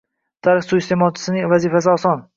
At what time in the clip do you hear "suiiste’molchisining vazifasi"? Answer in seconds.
0.71-1.97